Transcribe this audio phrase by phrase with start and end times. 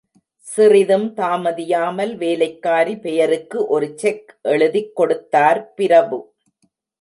[0.37, 6.33] சிறிதும் தாமதியாமல், வேலைக்காரி பெயருக்கு ஒரு செக் எழுதிக் கொடுத்தார் பிரபு.